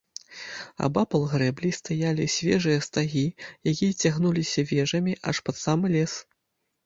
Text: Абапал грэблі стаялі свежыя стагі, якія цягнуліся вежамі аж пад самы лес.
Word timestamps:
Абапал 0.85 1.25
грэблі 1.33 1.69
стаялі 1.79 2.25
свежыя 2.37 2.79
стагі, 2.87 3.25
якія 3.73 3.93
цягнуліся 4.05 4.61
вежамі 4.71 5.13
аж 5.33 5.45
пад 5.51 5.55
самы 5.65 5.85
лес. 5.97 6.13